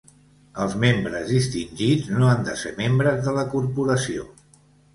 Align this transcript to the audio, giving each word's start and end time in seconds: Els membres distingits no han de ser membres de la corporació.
Els 0.63 0.71
membres 0.83 1.29
distingits 1.33 2.09
no 2.21 2.31
han 2.31 2.43
de 2.49 2.57
ser 2.63 2.73
membres 2.81 3.23
de 3.29 3.37
la 3.39 3.47
corporació. 3.55 4.29